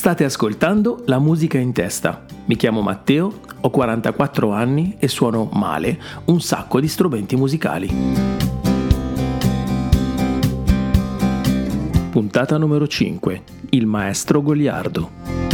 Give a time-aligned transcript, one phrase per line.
[0.00, 2.24] State ascoltando La musica in testa.
[2.46, 7.90] Mi chiamo Matteo, ho 44 anni e suono male un sacco di strumenti musicali.
[12.10, 13.42] Puntata numero 5.
[13.68, 15.49] Il maestro Goliardo.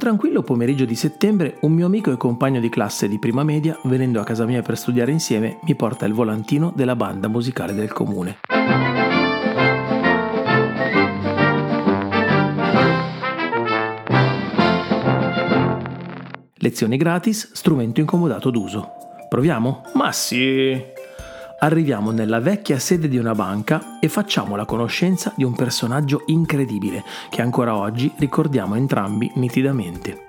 [0.00, 4.18] Tranquillo pomeriggio di settembre, un mio amico e compagno di classe di prima media, venendo
[4.18, 8.38] a casa mia per studiare insieme, mi porta il volantino della banda musicale del comune.
[16.54, 18.92] Lezioni gratis, strumento incomodato d'uso.
[19.28, 19.82] Proviamo?
[19.94, 20.99] Ma sì!
[21.60, 27.04] Arriviamo nella vecchia sede di una banca e facciamo la conoscenza di un personaggio incredibile
[27.28, 30.28] che ancora oggi ricordiamo entrambi nitidamente.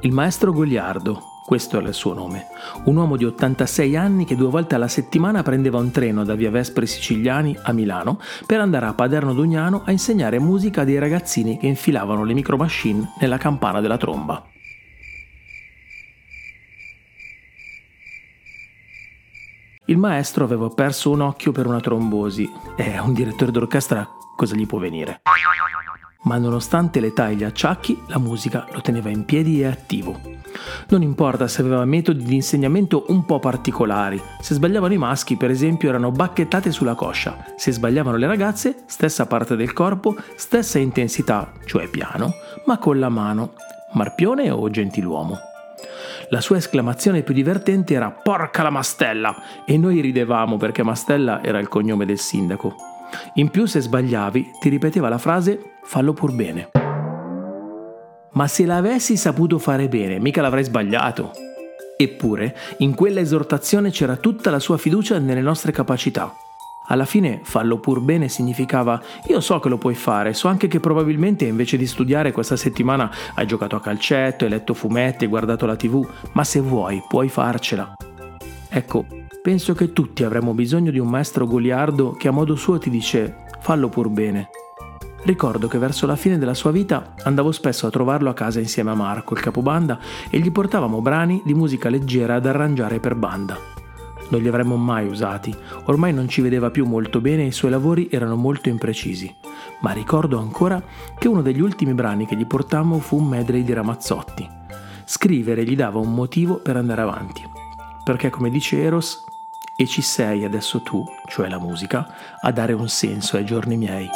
[0.00, 2.46] Il maestro Goliardo, questo era il suo nome,
[2.84, 6.50] un uomo di 86 anni che due volte alla settimana prendeva un treno da via
[6.50, 11.58] Vespri Siciliani a Milano per andare a Paderno Dugnano a insegnare musica a dei ragazzini
[11.58, 14.51] che infilavano le micromachine nella campana della tromba.
[19.92, 24.66] Il maestro aveva perso un occhio per una trombosi e un direttore d'orchestra cosa gli
[24.66, 25.20] può venire?
[26.22, 30.18] Ma nonostante l'età e gli acciacchi, la musica lo teneva in piedi e attivo.
[30.88, 35.50] Non importa se aveva metodi di insegnamento un po' particolari, se sbagliavano i maschi per
[35.50, 41.52] esempio erano bacchettate sulla coscia, se sbagliavano le ragazze stessa parte del corpo, stessa intensità,
[41.66, 42.32] cioè piano,
[42.64, 43.52] ma con la mano.
[43.92, 45.51] Marpione o gentiluomo?
[46.32, 49.36] La sua esclamazione più divertente era Porca la Mastella!
[49.66, 52.74] E noi ridevamo perché Mastella era il cognome del sindaco.
[53.34, 56.70] In più, se sbagliavi, ti ripeteva la frase Fallo pur bene.
[58.30, 61.32] Ma se l'avessi saputo fare bene, mica l'avrei sbagliato.
[61.98, 66.32] Eppure, in quella esortazione c'era tutta la sua fiducia nelle nostre capacità.
[66.86, 70.80] Alla fine fallo pur bene significava io so che lo puoi fare, so anche che
[70.80, 75.64] probabilmente invece di studiare questa settimana hai giocato a calcetto, hai letto fumetti, hai guardato
[75.66, 77.94] la tv, ma se vuoi puoi farcela.
[78.68, 79.06] Ecco,
[79.42, 83.44] penso che tutti avremmo bisogno di un maestro goliardo che a modo suo ti dice
[83.60, 84.48] fallo pur bene.
[85.24, 88.90] Ricordo che verso la fine della sua vita andavo spesso a trovarlo a casa insieme
[88.90, 93.71] a Marco, il capobanda, e gli portavamo brani di musica leggera ad arrangiare per banda
[94.32, 95.54] non li avremmo mai usati,
[95.84, 99.32] ormai non ci vedeva più molto bene e i suoi lavori erano molto imprecisi,
[99.80, 100.82] ma ricordo ancora
[101.18, 104.48] che uno degli ultimi brani che gli portammo fu un medley di Ramazzotti.
[105.04, 107.46] Scrivere gli dava un motivo per andare avanti,
[108.02, 109.24] perché come dice Eros,
[109.76, 112.08] e ci sei adesso tu, cioè la musica,
[112.40, 114.08] a dare un senso ai giorni miei.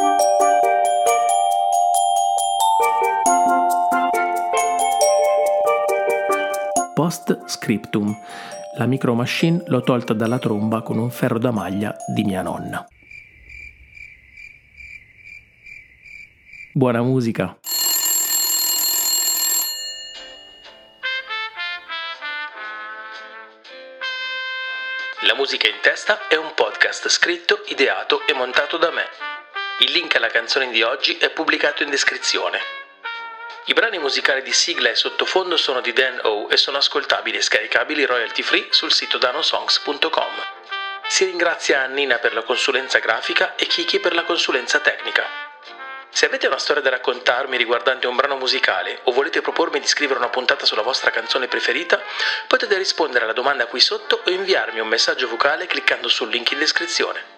[6.94, 8.16] Post scriptum
[8.78, 12.86] la micro machine l'ho tolta dalla tromba con un ferro da maglia di mia nonna.
[16.72, 17.58] Buona musica!
[25.20, 29.04] La musica in testa è un podcast scritto, ideato e montato da me.
[29.80, 32.75] Il link alla canzone di oggi è pubblicato in descrizione.
[33.68, 37.42] I brani musicali di sigla e sottofondo sono di Dan O e sono ascoltabili e
[37.42, 40.34] scaricabili royalty free sul sito danosongs.com.
[41.08, 45.24] Si ringrazia Annina per la consulenza grafica e Kiki per la consulenza tecnica.
[46.10, 50.20] Se avete una storia da raccontarmi riguardante un brano musicale o volete propormi di scrivere
[50.20, 52.00] una puntata sulla vostra canzone preferita,
[52.46, 56.60] potete rispondere alla domanda qui sotto o inviarmi un messaggio vocale cliccando sul link in
[56.60, 57.35] descrizione.